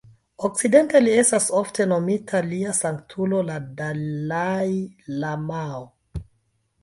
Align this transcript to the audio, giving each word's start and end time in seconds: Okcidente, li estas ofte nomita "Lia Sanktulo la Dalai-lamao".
Okcidente, 0.47 0.99
li 1.07 1.11
estas 1.23 1.49
ofte 1.57 1.85
nomita 1.91 2.39
"Lia 2.53 2.73
Sanktulo 2.77 3.41
la 3.49 3.57
Dalai-lamao". 3.81 5.85